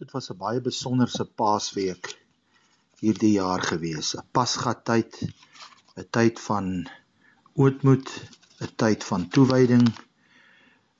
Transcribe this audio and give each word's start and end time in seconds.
Dit 0.00 0.10
was 0.12 0.26
'n 0.30 0.36
baie 0.36 0.60
besonderse 0.60 1.24
Paasweek 1.40 2.08
hierdie 3.00 3.30
jaar 3.34 3.62
gewees. 3.68 4.08
'n 4.14 4.24
Pasga 4.36 4.72
tyd, 4.88 5.12
'n 5.96 6.08
tyd 6.16 6.40
van 6.46 6.66
ootmoed, 7.64 8.08
'n 8.64 8.72
tyd 8.82 9.04
van 9.10 9.22
toewyding, 9.36 9.86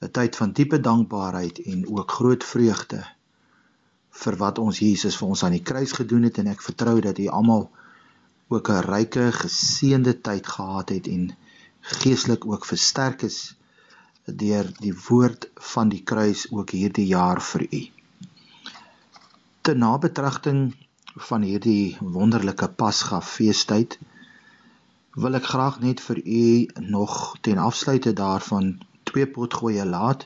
'n 0.01 0.11
tyd 0.19 0.37
van 0.41 0.55
diepe 0.59 0.81
dankbaarheid 0.81 1.59
en 1.73 1.83
ook 1.97 2.11
groot 2.19 2.45
vreugde 2.53 3.01
vir 4.23 4.37
wat 4.45 4.59
ons 4.65 4.81
Jesus 4.87 5.19
vir 5.21 5.29
ons 5.29 5.43
aan 5.45 5.57
die 5.59 5.67
kruis 5.73 5.93
gedoen 5.93 6.25
het 6.29 6.39
en 6.39 6.49
ek 6.55 6.65
vertrou 6.69 6.97
dat 7.09 7.19
u 7.19 7.27
almal 7.41 7.69
ook 8.49 8.71
'n 8.71 8.87
ryke 8.93 9.27
geseënde 9.43 10.15
tyd 10.31 10.47
gehad 10.55 10.89
het 10.97 11.07
en 11.17 11.37
geestelik 11.81 12.47
ook 12.47 12.65
versterk 12.65 13.29
is 13.29 13.39
deur 14.25 14.73
die 14.81 14.97
woord 15.09 15.51
van 15.75 15.89
die 15.89 16.03
kruis 16.03 16.49
ook 16.51 16.71
hierdie 16.71 17.09
jaar 17.13 17.43
vir 17.51 17.69
u 17.71 17.83
te 19.67 19.75
nabetragting 19.75 20.77
van 21.29 21.43
hierdie 21.43 21.97
wonderlike 21.99 22.69
Pasga 22.79 23.17
feestyd 23.29 23.97
wil 25.23 25.35
ek 25.39 25.49
graag 25.51 25.81
net 25.83 26.03
vir 26.05 26.21
u 26.23 26.45
nog 26.93 27.15
ten 27.49 27.59
afsluite 27.59 28.13
daarvan 28.21 28.69
twee 29.11 29.27
potgoeie 29.39 29.87
laat 29.95 30.23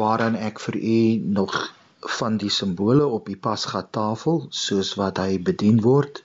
waarin 0.00 0.36
ek 0.48 0.60
vir 0.64 0.76
u 0.76 0.98
nog 1.38 1.56
van 2.18 2.36
die 2.42 2.52
simbole 2.58 3.06
op 3.06 3.32
die 3.32 3.38
Pasga 3.48 3.80
tafel 3.98 4.44
soos 4.64 4.92
wat 5.00 5.22
hy 5.24 5.40
bedien 5.48 5.80
word 5.88 6.20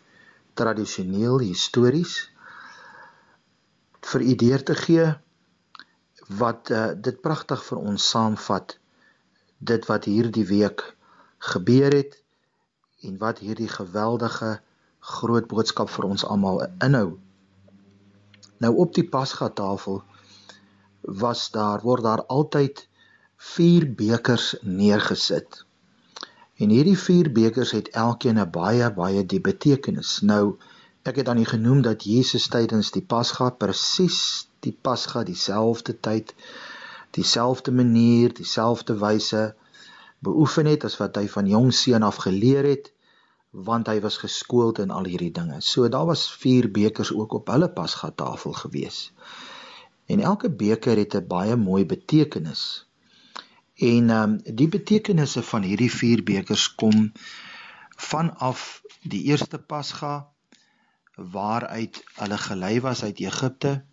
tradisioneel 0.60 1.40
histories 1.46 2.18
vir 4.12 4.28
u 4.28 4.38
deur 4.44 4.68
te 4.74 4.80
gee 4.84 5.08
wat 6.44 6.76
uh, 6.76 6.84
dit 7.10 7.24
pragtig 7.24 7.64
vir 7.72 7.84
ons 7.96 8.12
saamvat 8.12 8.76
dit 9.74 9.92
wat 9.94 10.12
hierdie 10.12 10.48
week 10.52 10.90
gebeur 11.38 11.94
het 11.94 12.24
en 13.02 13.18
wat 13.18 13.40
hierdie 13.40 13.70
geweldige 13.70 14.60
groot 15.00 15.48
boodskap 15.48 15.90
vir 15.90 16.06
ons 16.10 16.26
almal 16.26 16.64
inhou. 16.84 17.18
Nou 18.58 18.74
op 18.76 18.94
die 18.94 19.06
Pasga 19.10 19.50
tafel 19.50 20.02
was 21.02 21.52
daar 21.52 21.82
word 21.86 22.04
daar 22.04 22.26
altyd 22.26 22.88
vier 23.38 23.86
bekers 23.96 24.56
neergesit. 24.62 25.64
En 26.58 26.74
hierdie 26.74 26.98
vier 26.98 27.30
bekers 27.32 27.72
het 27.72 27.90
elkeen 27.94 28.40
'n 28.40 28.52
baie 28.52 28.90
baie 28.94 29.26
diep 29.26 29.44
betekenis. 29.44 30.20
Nou 30.22 30.58
ek 31.04 31.16
het 31.16 31.30
aan 31.30 31.38
u 31.38 31.46
genoem 31.46 31.82
dat 31.82 32.04
Jesus 32.04 32.48
tydens 32.48 32.92
die 32.92 33.06
Pasga 33.06 33.50
presies 33.50 34.48
die 34.60 34.78
Pasga 34.82 35.24
dieselfde 35.24 36.00
tyd, 36.00 36.34
dieselfde 37.12 37.72
manier, 37.72 38.34
dieselfde 38.34 38.98
wyse 38.98 39.56
beoefen 40.20 40.66
het 40.66 40.84
as 40.84 40.98
wat 40.98 41.16
hy 41.16 41.28
van 41.30 41.48
jong 41.48 41.74
seun 41.74 42.04
af 42.04 42.22
geleer 42.26 42.66
het 42.68 42.94
want 43.52 43.88
hy 43.88 44.00
was 44.04 44.20
geskoold 44.22 44.80
in 44.84 44.92
al 44.92 45.08
hierdie 45.08 45.32
dinge. 45.34 45.62
So 45.62 45.88
daar 45.90 46.06
was 46.06 46.28
vier 46.42 46.68
bekers 46.72 47.14
ook 47.14 47.34
op 47.34 47.48
hulle 47.48 47.70
pasgatafel 47.70 48.54
gewees. 48.54 49.14
En 50.06 50.20
elke 50.20 50.50
beker 50.50 50.98
het 50.98 51.16
'n 51.16 51.28
baie 51.28 51.56
mooi 51.56 51.86
betekenis. 51.86 52.86
En 53.76 54.10
ehm 54.10 54.24
um, 54.24 54.56
die 54.56 54.68
betekenisse 54.68 55.44
van 55.44 55.62
hierdie 55.62 55.92
vier 55.92 56.24
bekers 56.24 56.76
kom 56.76 57.12
vanaf 57.98 58.82
die 59.02 59.24
eerste 59.24 59.58
pasga 59.58 60.28
waaruit 61.16 62.04
hulle 62.16 62.38
gelei 62.38 62.82
was 62.82 63.04
uit 63.04 63.20
Egipte 63.20 63.84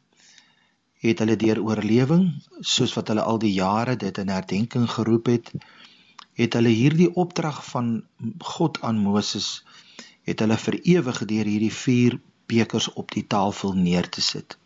het 1.05 1.19
hulle 1.19 1.37
deur 1.37 1.61
oorlewing 1.63 2.25
soos 2.61 2.95
wat 2.95 3.09
hulle 3.09 3.23
al 3.23 3.39
die 3.39 3.53
jare 3.53 3.97
dit 3.97 4.19
in 4.19 4.29
herdenking 4.29 4.91
geroep 4.91 5.27
het 5.27 5.53
het 6.35 6.57
hulle 6.59 6.73
hierdie 6.75 7.11
opdrag 7.15 7.63
van 7.71 7.91
God 8.39 8.81
aan 8.83 8.99
Moses 8.99 9.65
het 10.25 10.41
hulle 10.41 10.57
vir 10.59 10.77
ewig 10.97 11.21
deur 11.31 11.51
hierdie 11.51 11.73
vier 11.73 12.19
bekers 12.51 12.89
op 12.93 13.13
die 13.15 13.27
tafel 13.27 13.75
neer 13.79 14.09
te 14.09 14.23
sit. 14.25 14.59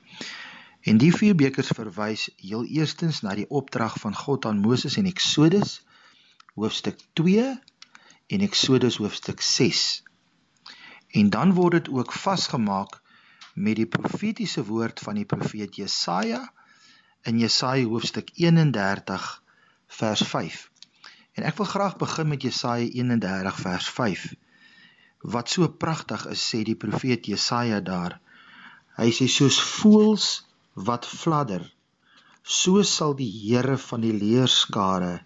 En 0.89 0.99
die 1.03 1.13
vier 1.13 1.35
bekers 1.35 1.73
verwys 1.77 2.29
heel 2.41 2.65
eerstens 2.65 3.21
na 3.23 3.35
die 3.35 3.49
opdrag 3.61 3.99
van 4.01 4.15
God 4.15 4.47
aan 4.47 4.63
Moses 4.65 4.97
in 4.97 5.09
Eksodus 5.11 5.81
hoofstuk 6.55 7.01
2 7.21 7.45
en 8.29 8.47
Eksodus 8.47 8.97
hoofstuk 9.03 9.41
6. 9.41 10.03
En 11.21 11.31
dan 11.31 11.53
word 11.59 11.73
dit 11.73 11.89
ook 11.89 12.13
vasgemaak 12.13 13.01
met 13.55 13.77
die 13.77 13.87
profetiese 13.87 14.65
woord 14.65 15.01
van 15.01 15.19
die 15.19 15.27
profeet 15.27 15.77
Jesaja 15.77 16.41
in 17.23 17.39
Jesaja 17.39 17.85
hoofstuk 17.85 18.31
31 18.35 19.29
vers 20.01 20.23
5. 20.23 20.71
En 21.39 21.45
ek 21.47 21.55
wil 21.61 21.69
graag 21.71 21.95
begin 21.97 22.27
met 22.29 22.43
Jesaja 22.43 22.83
31 22.91 23.59
vers 23.63 23.89
5. 23.97 24.23
Wat 25.23 25.51
so 25.51 25.69
pragtig 25.71 26.25
is, 26.27 26.43
sê 26.43 26.65
die 26.67 26.75
profeet 26.75 27.29
Jesaja 27.31 27.79
daar. 27.79 28.17
Hy 28.99 29.13
sê 29.15 29.29
soos 29.31 29.59
voëls 29.63 30.27
wat 30.89 31.07
fladder, 31.07 31.63
so 32.43 32.83
sal 32.83 33.15
die 33.21 33.31
Here 33.31 33.77
van 33.79 34.03
die 34.03 34.11
leerskare 34.17 35.21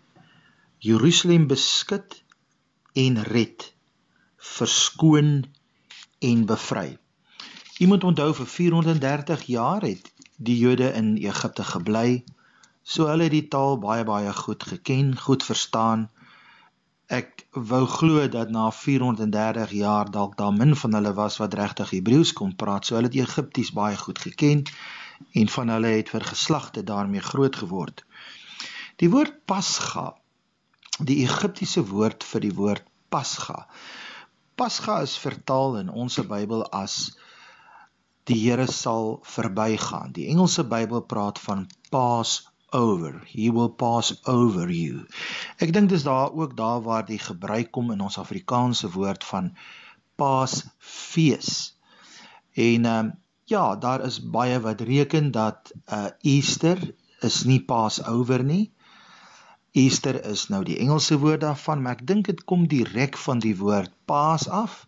Jerusalem 0.85 1.49
beskud 1.49 2.19
en 2.93 3.17
red, 3.33 3.65
verskoon 4.37 5.33
en 6.29 6.45
bevry. 6.53 6.99
Iemand 7.81 8.05
onthou 8.05 8.35
vir 8.43 8.53
430 8.59 9.49
jaar 9.49 9.89
het 9.89 10.13
die 10.37 10.61
Jode 10.61 10.93
in 10.93 11.15
Egipte 11.17 11.65
gebly 11.73 12.21
So 12.83 13.07
hulle 13.07 13.29
het 13.29 13.35
die 13.35 13.49
taal 13.49 13.79
baie 13.79 14.05
baie 14.05 14.33
goed 14.35 14.65
geken, 14.67 15.15
goed 15.19 15.45
verstaan. 15.47 16.09
Ek 17.07 17.47
wou 17.55 17.85
glo 17.87 18.27
dat 18.29 18.51
na 18.51 18.71
430 18.75 19.71
jaar 19.79 20.11
dalk 20.11 20.37
daar 20.37 20.53
min 20.53 20.75
van 20.77 20.95
hulle 20.99 21.13
was 21.15 21.39
wat 21.39 21.55
regtig 21.55 21.95
Hebreëus 21.95 22.33
kon 22.33 22.57
praat. 22.57 22.87
So 22.87 22.97
hulle 22.99 23.11
het 23.13 23.21
Egipties 23.21 23.71
baie 23.77 23.97
goed 23.97 24.19
geken 24.19 24.65
en 25.39 25.49
van 25.49 25.69
hulle 25.69 25.95
het 25.99 26.11
vir 26.11 26.27
geslagte 26.27 26.83
daarmee 26.83 27.23
groot 27.23 27.57
geword. 27.57 28.05
Die 28.99 29.11
woord 29.11 29.45
Pasga, 29.47 30.15
die 30.99 31.23
Egiptiese 31.23 31.85
woord 31.87 32.25
vir 32.25 32.41
die 32.41 32.55
woord 32.55 32.87
Pasga. 33.09 33.67
Pasga 34.57 35.01
is 35.07 35.15
vertaal 35.19 35.79
in 35.79 35.89
ons 35.89 36.19
Bybel 36.29 36.65
as 36.75 37.13
die 38.31 38.39
Here 38.39 38.67
sal 38.67 39.21
verbygaan. 39.27 40.13
Die 40.13 40.29
Engelse 40.31 40.65
Bybel 40.65 41.03
praat 41.07 41.39
van 41.39 41.67
Paas 41.91 42.52
over. 42.73 43.21
He 43.27 43.51
will 43.51 43.71
pass 43.71 44.13
over 44.27 44.71
you. 44.71 45.07
Ek 45.59 45.73
dink 45.73 45.93
dis 45.93 46.05
daar 46.07 46.33
ook 46.33 46.57
daar 46.57 46.83
waar 46.83 47.07
die 47.07 47.21
gebruik 47.21 47.71
kom 47.71 47.93
in 47.93 48.01
ons 48.01 48.19
Afrikaanse 48.19 48.91
woord 48.95 49.25
van 49.25 49.53
Paasfees. 50.17 51.51
En 52.55 52.87
ehm 52.87 53.07
um, 53.07 53.13
ja, 53.45 53.77
daar 53.77 54.05
is 54.07 54.21
baie 54.35 54.61
wat 54.61 54.81
reken 54.81 55.31
dat 55.31 55.73
uh 55.93 56.09
Easter 56.21 56.79
is 57.21 57.43
nie 57.45 57.61
Passover 57.65 58.45
nie. 58.45 58.73
Easter 59.73 60.25
is 60.25 60.49
nou 60.49 60.63
die 60.65 60.79
Engelse 60.79 61.19
woord 61.19 61.41
daarvan, 61.41 61.83
maar 61.83 61.99
ek 62.01 62.07
dink 62.07 62.27
dit 62.29 62.45
kom 62.45 62.67
direk 62.69 63.17
van 63.17 63.41
die 63.41 63.57
woord 63.57 63.93
Paas 64.05 64.49
af 64.49 64.87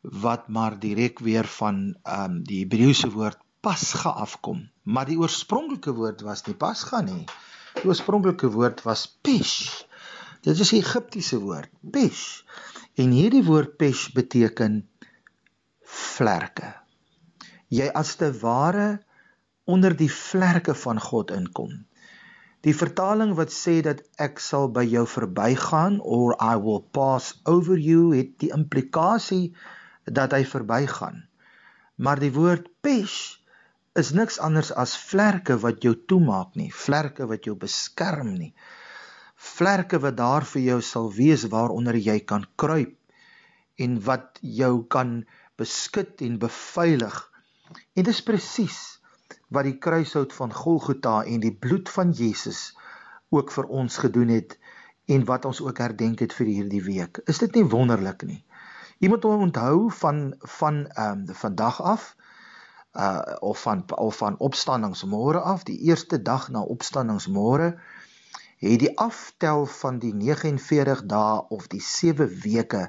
wat 0.00 0.48
maar 0.48 0.78
direk 0.78 1.18
weer 1.18 1.44
van 1.58 1.96
ehm 2.02 2.24
um, 2.24 2.42
die 2.44 2.62
Hebreëse 2.64 3.10
woord 3.12 3.40
Pasga 3.60 4.12
afkom, 4.22 4.60
maar 4.82 5.08
die 5.08 5.18
oorspronklike 5.18 5.90
woord 5.96 6.20
was 6.26 6.44
nie 6.46 6.54
Pasga 6.54 7.00
nie. 7.02 7.24
Die 7.80 7.88
oorspronklike 7.90 8.50
woord 8.54 8.84
was 8.86 9.06
Pesh. 9.22 9.84
Dit 10.46 10.60
is 10.62 10.72
'n 10.72 10.78
Egiptiese 10.78 11.38
woord, 11.42 11.70
Pesh. 11.90 12.42
En 12.94 13.10
hierdie 13.10 13.42
woord 13.44 13.76
Pesh 13.76 14.12
beteken 14.14 14.88
vlerke. 15.82 16.70
Jy 17.68 17.88
as 17.94 18.14
te 18.14 18.30
ware 18.40 19.00
onder 19.64 19.96
die 19.96 20.10
vlerke 20.12 20.74
van 20.74 21.00
God 21.00 21.30
inkom. 21.30 21.74
Die 22.66 22.74
vertaling 22.74 23.34
wat 23.38 23.52
sê 23.54 23.80
dat 23.86 24.00
ek 24.18 24.38
sal 24.42 24.70
by 24.74 24.82
jou 24.86 25.04
verbygaan 25.06 25.98
or 26.00 26.34
I 26.42 26.54
will 26.56 26.80
pass 26.92 27.34
over 27.44 27.78
you 27.78 28.14
het 28.14 28.38
die 28.38 28.50
implikasie 28.54 29.54
dat 30.04 30.32
hy 30.32 30.44
verbygaan. 30.44 31.26
Maar 31.96 32.18
die 32.18 32.32
woord 32.32 32.70
pesh 32.82 33.37
is 33.94 34.10
niks 34.12 34.38
anders 34.38 34.72
as 34.72 34.96
vlerke 34.96 35.56
wat 35.62 35.82
jou 35.84 35.94
toemaak 36.10 36.54
nie, 36.56 36.70
vlerke 36.72 37.26
wat 37.26 37.46
jou 37.48 37.56
beskerm 37.56 38.34
nie. 38.34 38.52
Vlerke 39.38 40.00
wat 40.02 40.16
daar 40.18 40.44
vir 40.44 40.62
jou 40.62 40.78
sal 40.82 41.12
wees 41.14 41.46
waaronder 41.52 41.96
jy 41.96 42.18
kan 42.20 42.46
kruip 42.56 42.94
en 43.78 43.98
wat 44.04 44.38
jou 44.42 44.84
kan 44.90 45.22
beskud 45.58 46.22
en 46.26 46.38
beveilig. 46.42 47.18
En 47.94 48.06
dis 48.06 48.22
presies 48.22 48.78
wat 49.54 49.68
die 49.68 49.78
kruishout 49.78 50.34
van 50.36 50.52
Golgotha 50.52 51.22
en 51.24 51.40
die 51.40 51.54
bloed 51.54 51.88
van 51.88 52.12
Jesus 52.12 52.72
ook 53.34 53.52
vir 53.52 53.70
ons 53.80 54.00
gedoen 54.02 54.32
het 54.32 54.58
en 55.08 55.24
wat 55.28 55.46
ons 55.48 55.60
ook 55.64 55.80
herdenk 55.80 56.20
het 56.24 56.34
vir 56.36 56.50
hierdie 56.52 56.82
week. 56.84 57.20
Is 57.26 57.40
dit 57.40 57.54
nie 57.56 57.64
wonderlik 57.64 58.24
nie? 58.28 58.42
Iemand 58.98 59.24
onthou 59.24 59.90
van 60.00 60.34
van 60.58 60.86
ehm 60.86 61.28
um, 61.28 61.34
vandag 61.34 61.80
af 61.82 62.14
uh 62.92 63.36
of 63.40 63.62
van 63.62 63.84
of 63.96 64.16
van 64.16 64.38
opstandingsmôre 64.38 65.40
af, 65.40 65.62
die 65.62 65.78
eerste 65.78 66.22
dag 66.22 66.48
na 66.48 66.60
opstandingsmôre 66.60 67.74
het 68.58 68.80
die 68.82 68.98
aftel 68.98 69.66
van 69.66 69.98
die 69.98 70.14
49 70.14 71.04
dae 71.06 71.42
of 71.48 71.66
die 71.66 71.82
7 71.82 72.40
weke 72.42 72.88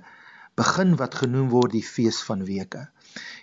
begin 0.56 0.96
wat 0.96 1.16
genoem 1.16 1.50
word 1.50 1.72
die 1.72 1.86
fees 1.86 2.22
van 2.30 2.42
weke. 2.46 2.88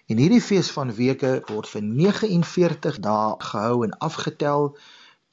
En 0.06 0.19
hierdie 0.23 0.43
fees 0.43 0.70
van 0.75 0.91
weke 0.94 1.31
word 1.50 1.69
vir 1.75 1.82
49 1.82 2.99
dae 3.06 3.37
gehou 3.50 3.85
en 3.87 3.94
afgetel 4.09 4.69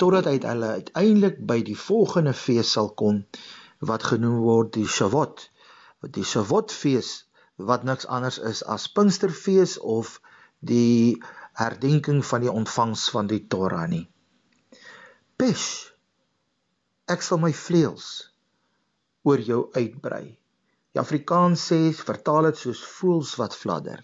totdat 0.04 0.30
uit 0.30 0.46
hulle 0.52 0.70
uiteindelik 0.78 1.42
by 1.50 1.60
die 1.72 1.78
volgende 1.88 2.34
fees 2.34 2.72
sal 2.78 2.90
kom 3.02 3.24
wat 3.92 4.06
genoem 4.12 4.40
word 4.46 4.74
die 4.78 4.88
Shavuot. 4.88 5.50
Wat 6.06 6.14
die 6.14 6.26
Shavuot 6.32 6.72
fees 6.72 7.12
wat 7.72 7.84
niks 7.90 8.08
anders 8.08 8.40
is 8.52 8.64
as 8.76 8.88
Pinksterfees 8.98 9.78
of 9.98 10.20
die 10.72 11.20
herdenking 11.60 12.24
van 12.26 12.44
die 12.46 12.52
ontvangs 12.52 13.10
van 13.14 13.30
die 13.30 13.42
Torah 13.48 13.86
nie. 13.90 14.06
Pesh 15.38 15.68
ek 17.14 17.26
sal 17.26 17.42
my 17.44 17.52
vleuels 17.54 18.10
oor 19.28 19.44
jou 19.44 19.62
uitbrei. 19.76 20.26
Die 20.94 21.02
Afrikaans 21.02 21.68
sê 21.72 21.80
vertaal 21.98 22.50
dit 22.50 22.60
soos 22.64 22.84
voels 22.98 23.34
wat 23.42 23.56
fladder. 23.58 24.00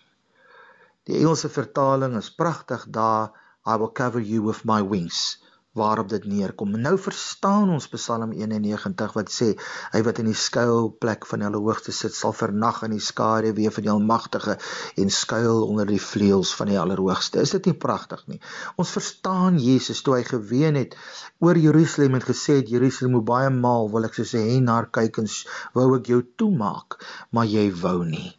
Die 1.07 1.19
Engelse 1.21 1.49
vertaling 1.53 2.17
is 2.19 2.31
pragtig 2.33 2.85
daar 2.93 3.31
I 3.65 3.77
will 3.77 3.91
cover 3.93 4.21
you 4.21 4.41
with 4.45 4.65
my 4.65 4.81
wings 4.81 5.37
waarop 5.77 6.09
dit 6.09 6.23
neerkom. 6.25 6.71
Nou 6.81 6.95
verstaan 6.97 7.69
ons 7.69 7.87
Psalm 7.93 8.31
91 8.33 9.13
wat 9.13 9.29
sê 9.29 9.49
hy 9.93 10.01
wat 10.05 10.21
in 10.21 10.29
die 10.31 10.37
skuilplek 10.37 11.27
van 11.29 11.43
die 11.43 11.47
Allerhoogste 11.49 11.93
sit 11.93 12.15
sal 12.17 12.33
vernag 12.33 12.81
in 12.87 12.95
die 12.95 13.03
skare 13.03 13.53
weer 13.57 13.73
van 13.75 13.85
die 13.85 13.91
Almagtige 13.93 14.57
en 15.03 15.13
skuil 15.13 15.61
onder 15.67 15.85
die 15.89 16.01
vleuels 16.01 16.55
van 16.57 16.71
die 16.71 16.79
Allerhoogste. 16.81 17.43
Is 17.45 17.53
dit 17.53 17.69
nie 17.69 17.77
pragtig 17.77 18.25
nie? 18.31 18.39
Ons 18.81 18.95
verstaan 18.97 19.59
Jesus 19.61 20.01
toe 20.01 20.17
hy 20.17 20.23
geween 20.25 20.79
het 20.79 20.97
oor 21.37 21.57
Jerusalem 21.57 22.17
en 22.17 22.25
gesê 22.25 22.59
het 22.63 22.73
Jerusalem 22.73 23.19
moet 23.19 23.27
baie 23.29 23.51
maal 23.53 23.91
wil 23.93 24.09
ek 24.09 24.17
soos 24.17 24.33
'n 24.33 24.49
hen 24.49 24.65
naar 24.71 24.89
kyk 24.89 25.21
en 25.21 25.29
wou 25.77 25.95
ek 25.97 26.09
jou 26.09 26.23
toemaak, 26.35 26.97
maar 27.29 27.45
jy 27.45 27.69
wou 27.71 28.05
nie. 28.05 28.33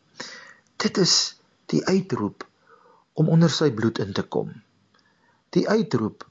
Dit 0.77 0.99
is 0.99 1.37
die 1.67 1.85
uitroep 1.87 2.45
om 3.15 3.29
onder 3.29 3.51
sy 3.51 3.71
bloed 3.71 3.99
in 3.99 4.13
te 4.13 4.23
kom. 4.23 4.51
Die 5.51 5.69
uitroep 5.69 6.30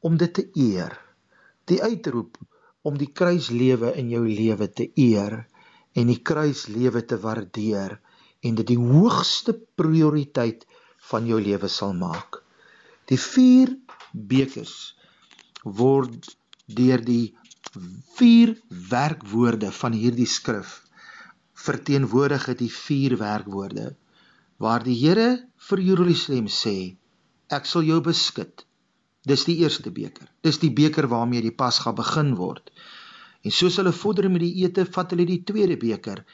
om 0.00 0.16
dit 0.20 0.32
te 0.34 0.46
eer. 0.54 0.96
Die 1.70 1.80
uitroep 1.82 2.38
om 2.82 2.96
die 2.98 3.10
kruislewe 3.12 3.92
in 4.00 4.10
jou 4.12 4.22
lewe 4.26 4.70
te 4.72 4.88
eer 4.96 5.42
en 5.98 6.12
die 6.12 6.20
kruislewe 6.30 7.02
te 7.04 7.18
waardeer 7.20 7.98
en 8.40 8.56
dit 8.60 8.72
die 8.72 8.80
hoogste 8.80 9.54
prioriteit 9.76 10.64
van 11.10 11.26
jou 11.28 11.40
lewe 11.42 11.68
sal 11.68 11.92
maak. 11.96 12.40
Die 13.10 13.20
vier 13.20 13.74
bekers 14.12 14.76
word 15.64 16.30
deur 16.66 17.02
die 17.04 17.34
vier 18.16 18.54
werkwoorde 18.90 19.70
van 19.74 19.94
hierdie 19.94 20.28
skrif 20.30 20.80
verteenwoordig 21.60 22.46
het 22.50 22.58
die 22.62 22.72
vier 22.72 23.16
werkwoorde 23.20 23.90
waar 24.64 24.84
die 24.84 24.96
Here 24.96 25.28
vir 25.68 25.82
Jerusalem 25.90 26.48
sê 26.52 26.76
ek 27.56 27.68
sal 27.68 27.84
jou 27.86 28.00
beskud 28.04 28.64
Dis 29.28 29.44
die 29.44 29.58
eerste 29.60 29.90
beker. 29.92 30.28
Dis 30.40 30.58
die 30.62 30.72
beker 30.72 31.08
waarmee 31.08 31.44
die 31.44 31.54
Pasga 31.54 31.92
begin 31.92 32.34
word. 32.38 32.70
En 33.44 33.52
soos 33.52 33.76
hulle 33.80 33.92
vorder 33.92 34.30
met 34.32 34.44
die 34.44 34.64
ete, 34.64 34.86
vat 34.88 35.12
hulle 35.12 35.26
die 35.28 35.42
tweede 35.44 35.76
beker. 35.80 36.24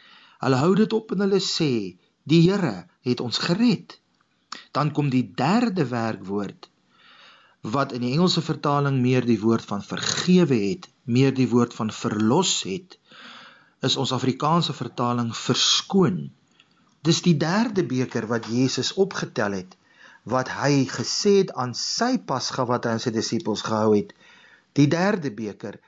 Hulle 0.44 0.60
hou 0.62 0.74
dit 0.78 0.92
op 0.92 1.12
en 1.14 1.24
hulle 1.26 1.40
sê: 1.42 1.98
"Die 2.22 2.42
Here 2.46 2.86
het 3.02 3.20
ons 3.20 3.38
gered." 3.38 3.98
Dan 4.72 4.92
kom 4.92 5.10
die 5.10 5.26
derde 5.34 5.86
werkwoord 5.90 6.70
wat 7.66 7.92
in 7.92 8.04
die 8.04 8.12
Engelse 8.14 8.42
vertaling 8.46 9.00
meer 9.02 9.24
die 9.26 9.40
woord 9.42 9.64
van 9.66 9.82
vergewe 9.82 10.54
het, 10.54 10.86
meer 11.02 11.34
die 11.34 11.48
woord 11.50 11.74
van 11.74 11.90
verlos 11.90 12.62
het, 12.62 12.94
is 13.82 13.96
ons 13.96 14.12
Afrikaanse 14.14 14.72
vertaling 14.72 15.32
verskoon. 15.34 16.30
Dis 17.02 17.22
die 17.22 17.34
derde 17.36 17.82
beker 17.82 18.26
wat 18.30 18.46
Jesus 18.46 18.92
opgetel 18.94 19.58
het 19.58 19.74
wat 20.26 20.50
hy 20.58 20.86
gesê 20.90 21.36
het 21.44 21.52
aan 21.54 21.74
sy 21.78 22.16
Pasga 22.18 22.66
wat 22.66 22.86
hy 22.86 22.96
aan 22.96 23.02
sy 23.02 23.12
disippels 23.14 23.62
gehou 23.66 23.94
het. 23.94 24.10
Die 24.74 24.88
derde 24.90 25.30
beker, 25.30 25.78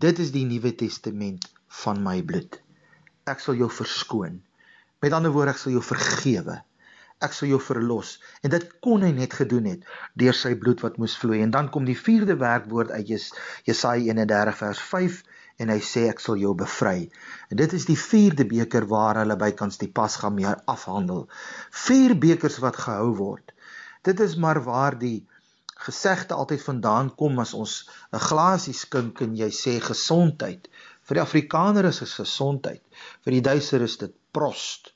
dit 0.00 0.22
is 0.22 0.30
die 0.34 0.46
Nuwe 0.46 0.72
Testament 0.78 1.48
van 1.82 1.98
my 2.04 2.20
bloed. 2.26 2.60
Ek 3.28 3.42
sal 3.42 3.58
jou 3.58 3.68
verskoon. 3.70 4.38
Met 5.02 5.16
ander 5.16 5.34
woorde, 5.34 5.56
ek 5.56 5.62
sal 5.62 5.74
jou 5.74 5.82
vergewe. 5.82 6.60
Ek 7.20 7.34
sal 7.36 7.50
jou 7.50 7.58
verlos. 7.60 8.14
En 8.46 8.54
dit 8.54 8.64
kon 8.84 9.02
hy 9.04 9.10
net 9.16 9.34
gedoen 9.36 9.66
het 9.68 9.84
deur 10.16 10.36
sy 10.38 10.54
bloed 10.60 10.80
wat 10.86 10.96
moes 11.02 11.18
vloei. 11.20 11.42
En 11.44 11.52
dan 11.52 11.68
kom 11.74 11.84
die 11.88 11.98
vierde 11.98 12.38
werkwoord 12.40 12.94
uit 12.94 13.10
Jesaja 13.66 14.14
31 14.14 14.56
vers 14.62 14.86
5 14.94 15.20
en 15.60 15.68
hy 15.68 15.80
sê 15.84 16.06
ek 16.08 16.22
sal 16.24 16.38
jou 16.40 16.54
bevry. 16.56 17.10
En 17.52 17.58
dit 17.60 17.74
is 17.76 17.84
die 17.90 17.98
vierde 17.98 18.46
beker 18.48 18.86
waar 18.88 19.20
hulle 19.20 19.36
bykans 19.40 19.82
die 19.82 19.90
Pasga 19.92 20.30
mee 20.32 20.54
afhandel. 20.70 21.26
Vier 21.84 22.14
bekers 22.16 22.62
wat 22.64 22.78
gehou 22.86 23.10
word. 23.18 23.52
Dit 24.02 24.20
is 24.20 24.36
maar 24.36 24.62
waar 24.64 24.96
die 24.98 25.28
gesegde 25.80 26.34
altyd 26.34 26.62
vandaan 26.62 27.14
kom 27.14 27.38
as 27.38 27.52
ons 27.54 27.74
'n 28.12 28.22
glasie 28.28 28.74
skink 28.76 29.20
en 29.20 29.36
jy 29.36 29.50
sê 29.50 29.74
gesondheid. 29.80 30.68
Vir 31.06 31.14
die 31.18 31.22
Afrikaner 31.22 31.84
is 31.88 32.00
dit 32.04 32.12
gesondheid. 32.20 32.82
Vir 33.24 33.32
die 33.36 33.44
Duitser 33.48 33.82
is 33.82 33.96
dit 33.96 34.14
prost. 34.32 34.92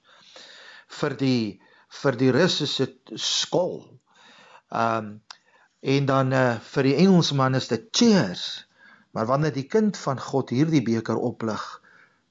Vir 0.89 1.17
die 1.17 1.61
vir 2.03 2.17
die 2.21 2.31
Rus 2.35 2.61
is 2.61 2.77
dit 2.77 3.15
skol. 3.17 3.79
Ehm 4.71 4.99
um, 4.99 5.21
en 5.85 6.07
dan 6.09 6.33
uh, 6.33 6.59
vir 6.73 6.87
die 6.89 6.97
Engelsman 6.97 7.55
is 7.55 7.69
dit 7.69 7.89
cheers. 7.93 8.65
Maar 9.13 9.27
wanneer 9.27 9.53
die 9.53 9.69
kind 9.69 9.97
van 10.01 10.19
God 10.19 10.51
hierdie 10.51 10.83
beker 10.83 11.17
oplig, 11.17 11.61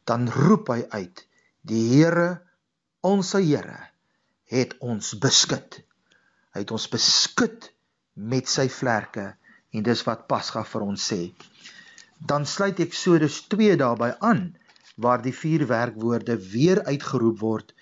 dan 0.09 0.25
roep 0.29 0.71
hy 0.73 0.81
uit: 0.89 1.21
Die 1.61 1.83
Here, 1.93 2.41
ons 3.01 3.31
Here, 3.37 3.77
het 4.49 4.73
ons 4.79 5.13
beskud. 5.21 5.83
Hy 6.53 6.61
het 6.61 6.71
ons 6.71 6.89
beskud 6.89 7.71
met 8.13 8.49
sy 8.49 8.67
vlerke 8.69 9.31
en 9.73 9.85
dis 9.85 10.03
wat 10.05 10.27
Pasga 10.29 10.61
vir 10.69 10.85
ons 10.85 11.07
sê. 11.11 11.21
Dan 12.21 12.45
sluit 12.45 12.79
Eksodus 12.83 13.39
2 13.51 13.77
daarbey 13.81 14.13
aan 14.21 14.51
waar 14.95 15.23
die 15.23 15.33
vier 15.33 15.65
werkwoorde 15.67 16.37
weer 16.51 16.83
uitgeroep 16.85 17.39
word 17.41 17.73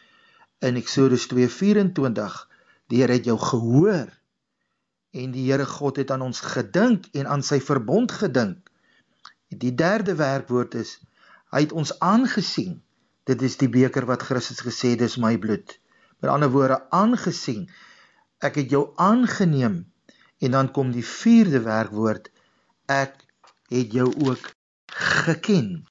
in 0.63 0.79
Eksodus 0.79 1.27
2:24. 1.27 2.47
Die 2.88 3.01
Here 3.01 3.13
het 3.13 3.27
jou 3.27 3.38
gehoor 3.38 4.07
en 5.12 5.31
die 5.35 5.51
Here 5.51 5.65
God 5.65 6.00
het 6.00 6.12
aan 6.12 6.21
ons 6.21 6.39
gedink 6.39 7.09
en 7.12 7.27
aan 7.27 7.44
sy 7.44 7.59
verbond 7.59 8.12
gedink. 8.12 8.71
Die 9.50 9.75
derde 9.75 10.15
werkwoord 10.15 10.79
is 10.79 11.00
hy 11.51 11.65
het 11.67 11.75
ons 11.75 11.97
aangesien. 12.00 12.79
Dit 13.27 13.41
is 13.41 13.57
die 13.60 13.69
beker 13.69 14.07
wat 14.07 14.24
Christus 14.24 14.63
gesê 14.63 14.96
dis 14.96 15.17
my 15.19 15.38
bloed. 15.38 15.75
Met 16.24 16.31
ander 16.31 16.50
woorde 16.50 16.79
aangesien 16.89 17.67
ek 18.41 18.57
het 18.63 18.69
jou 18.74 18.89
aangeneem 18.95 19.83
en 20.41 20.51
dan 20.57 20.71
kom 20.74 20.91
die 20.91 21.05
vierde 21.05 21.62
werkwoord 21.65 22.31
ek 22.91 23.15
het 23.71 23.93
jou 23.95 24.10
ook 24.27 24.51
geken. 24.91 25.86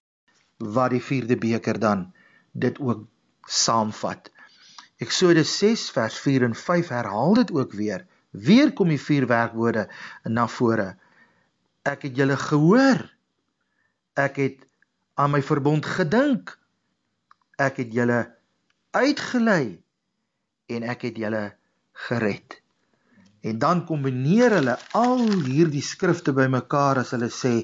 Wat 0.58 0.92
die 0.92 1.02
vierde 1.02 1.38
beker 1.40 1.78
dan 1.80 2.10
dit 2.52 2.78
ook 2.78 3.06
saamvat. 3.48 4.30
Eksodus 5.00 5.52
6 5.58 5.90
vers 5.96 6.18
4 6.20 6.44
en 6.50 6.54
5 6.54 6.88
herhaal 6.92 7.34
dit 7.34 7.52
ook 7.56 7.72
weer. 7.72 8.04
Weer 8.30 8.72
kom 8.72 8.92
die 8.92 9.00
vier 9.00 9.26
werkwoorde 9.26 9.88
na 10.28 10.46
vore. 10.48 10.94
Ek 11.88 12.04
het 12.04 12.16
julle 12.16 12.36
gehoor. 12.36 13.00
Ek 14.20 14.36
het 14.36 14.66
aan 15.16 15.32
my 15.32 15.40
verbond 15.42 15.86
gedink. 15.86 16.52
Ek 17.56 17.80
het 17.80 17.94
julle 17.96 18.26
uitgelei 18.92 19.80
en 20.70 20.84
ek 20.84 21.08
het 21.08 21.16
julle 21.16 21.44
gered. 22.06 22.60
En 23.40 23.58
dan 23.58 23.84
kombineer 23.88 24.52
hulle 24.58 24.76
al 24.96 25.22
hierdie 25.46 25.84
skrifte 25.84 26.32
bymekaar 26.36 27.00
as 27.04 27.14
hulle 27.16 27.30
sê 27.32 27.54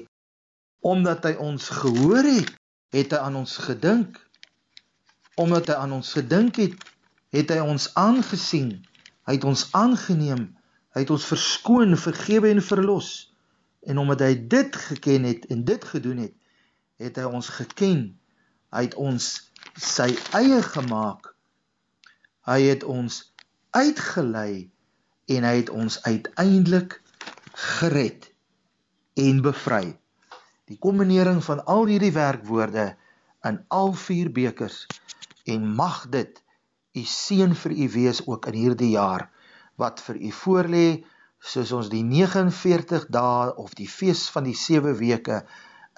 omdat 0.87 1.25
hy 1.25 1.33
ons 1.41 1.69
gehoor 1.81 2.25
het, 2.25 2.51
het 2.95 3.11
hy 3.11 3.19
aan 3.19 3.35
ons 3.41 3.57
gedink. 3.65 4.19
Omdat 5.37 5.71
hy 5.71 5.77
aan 5.83 5.95
ons 5.97 6.11
gedink 6.15 6.59
het, 6.61 6.75
het 7.35 7.51
hy 7.51 7.57
ons 7.61 7.89
aangesien. 7.99 8.77
Hy 9.27 9.35
het 9.35 9.47
ons 9.49 9.65
aangeneem. 9.75 10.45
Hy 10.95 11.03
het 11.03 11.11
ons 11.13 11.25
verskoon, 11.27 11.97
vergewe 11.99 12.53
en 12.53 12.63
verlos. 12.63 13.09
En 13.83 13.99
omdat 14.01 14.23
hy 14.25 14.33
dit 14.49 14.79
geken 14.87 15.27
het 15.27 15.49
en 15.51 15.65
dit 15.67 15.83
gedoen 15.91 16.23
het, 16.25 16.35
het 17.01 17.19
hy 17.19 17.27
ons 17.29 17.49
geken. 17.59 18.05
Hy 18.73 18.85
het 18.87 18.95
ons 18.99 19.27
sy 19.77 20.09
eie 20.37 20.61
gemaak. 20.65 21.33
Hy 22.47 22.61
het 22.69 22.85
ons 22.87 23.25
uitgelei 23.77 24.71
en 25.35 25.45
hy 25.45 25.55
het 25.59 25.69
ons 25.69 25.99
uiteindelik 26.03 26.95
gered 27.77 28.31
en 29.21 29.41
bevry. 29.45 29.85
Die 30.65 30.77
kombinering 30.81 31.43
van 31.45 31.61
al 31.65 31.85
hierdie 31.89 32.13
werkwoorde 32.15 32.87
in 33.45 33.59
al 33.79 33.93
vier 34.07 34.31
bekers 34.33 34.85
en 35.45 35.67
mag 35.77 36.07
dit 36.13 36.41
u 36.97 37.03
seën 37.11 37.53
vir 37.61 37.75
u 37.85 37.89
wees 37.93 38.23
ook 38.25 38.49
in 38.49 38.57
hierdie 38.63 38.93
jaar 38.95 39.27
wat 39.83 40.01
vir 40.07 40.17
u 40.29 40.31
voorlê 40.39 40.87
soos 41.51 41.71
ons 41.77 41.91
die 41.93 42.03
49 42.03 43.05
dae 43.13 43.53
of 43.63 43.77
die 43.77 43.89
fees 43.97 44.25
van 44.33 44.49
die 44.49 44.57
7 44.57 44.97
weke 44.97 45.43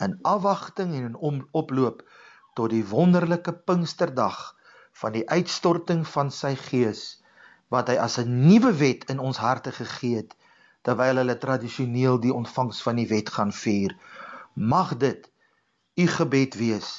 in 0.03 0.17
afwagting 0.33 0.91
en 0.98 1.07
in 1.13 1.15
om, 1.15 1.39
oploop 1.51 2.03
tot 2.59 2.75
die 2.75 2.83
wonderlike 2.91 3.55
Pinksterdag 3.71 4.41
van 5.00 5.15
die 5.15 5.24
uitstorting 5.29 6.03
van 6.07 6.31
sy 6.41 6.57
gees 6.59 7.07
wat 7.74 7.90
hy 7.90 7.98
as 8.02 8.18
'n 8.20 8.48
nuwe 8.48 8.74
wet 8.78 9.10
in 9.14 9.20
ons 9.20 9.38
harte 9.38 9.72
gegee 9.72 10.16
het 10.22 10.36
terwyl 10.82 11.22
hulle 11.22 11.38
tradisioneel 11.38 12.20
die 12.20 12.34
ontvangs 12.34 12.82
van 12.82 12.96
die 12.96 13.08
wet 13.08 13.30
gaan 13.30 13.52
vier. 13.54 13.96
Mag 14.54 14.98
dit 14.98 15.30
u 15.96 16.08
gebed 16.08 16.56
wees 16.56 16.90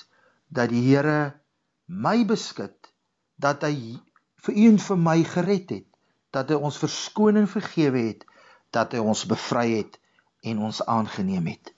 dat 0.49 0.69
die 0.69 0.83
Here 0.85 1.41
my 1.87 2.25
beskik 2.25 2.93
dat 3.41 3.65
hy 3.67 3.99
vir 4.45 4.55
u 4.55 4.67
en 4.69 4.79
vir 4.79 4.99
my 5.09 5.19
gered 5.25 5.71
het, 5.71 5.87
dat 6.31 6.53
hy 6.53 6.59
ons 6.61 6.79
verskoning 6.79 7.49
vergewe 7.51 8.05
het, 8.13 8.25
dat 8.71 8.93
hy 8.93 9.03
ons 9.03 9.27
bevry 9.27 9.69
het 9.81 9.99
en 10.47 10.63
ons 10.71 10.85
aangeneem 10.87 11.47
het. 11.55 11.73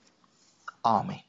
Amen. 0.83 1.23